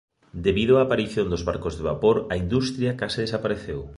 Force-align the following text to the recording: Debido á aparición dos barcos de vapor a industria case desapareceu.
Debido 0.45 0.73
á 0.75 0.81
aparición 0.85 1.25
dos 1.29 1.45
barcos 1.49 1.73
de 1.75 1.83
vapor 1.89 2.17
a 2.33 2.35
industria 2.43 2.97
case 3.01 3.23
desapareceu. 3.25 3.79